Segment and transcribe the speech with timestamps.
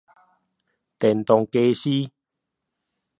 [0.97, 2.11] 電動家私